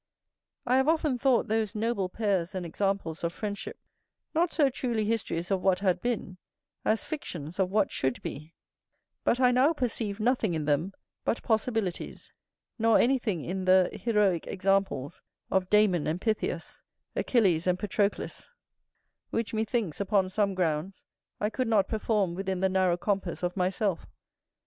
I 0.65 0.77
have 0.77 0.87
often 0.89 1.19
thought 1.19 1.47
those 1.47 1.75
noble 1.75 2.09
pairs 2.09 2.55
and 2.55 2.65
examples 2.65 3.23
of 3.23 3.31
friendship, 3.33 3.77
not 4.33 4.51
so 4.51 4.67
truly 4.71 5.05
histories 5.05 5.51
of 5.51 5.61
what 5.61 5.77
had 5.81 6.01
been, 6.01 6.39
as 6.83 7.03
fictions 7.03 7.59
of 7.59 7.69
what 7.69 7.91
should 7.91 8.19
be; 8.23 8.55
but 9.23 9.39
I 9.39 9.51
now 9.51 9.73
perceive 9.73 10.19
nothing 10.19 10.55
in 10.55 10.65
them 10.65 10.93
but 11.23 11.43
possibilities, 11.43 12.33
nor 12.79 12.97
anything 12.97 13.45
in 13.45 13.65
the 13.65 13.91
heroick 14.03 14.47
examples 14.47 15.21
of 15.51 15.69
Damon 15.69 16.07
and 16.07 16.19
Pythias, 16.19 16.81
Achilles 17.15 17.67
and 17.67 17.77
Patroclus, 17.77 18.49
which, 19.29 19.53
methinks, 19.53 20.01
upon 20.01 20.29
some 20.29 20.55
grounds, 20.55 21.03
I 21.39 21.51
could 21.51 21.67
not 21.67 21.87
perform 21.87 22.33
within 22.33 22.59
the 22.59 22.69
narrow 22.69 22.97
compass 22.97 23.43
of 23.43 23.55
myself. 23.55 24.07